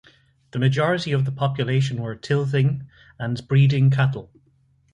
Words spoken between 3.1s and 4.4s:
and breeding cattle.